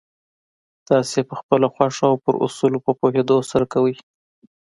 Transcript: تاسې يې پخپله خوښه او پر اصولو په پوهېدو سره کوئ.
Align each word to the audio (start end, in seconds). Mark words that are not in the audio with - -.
تاسې 0.87 1.17
يې 1.21 1.27
پخپله 1.29 1.67
خوښه 1.73 2.05
او 2.09 2.15
پر 2.23 2.33
اصولو 2.45 2.77
په 2.85 2.91
پوهېدو 2.99 3.37
سره 3.51 3.65
کوئ. 3.73 3.95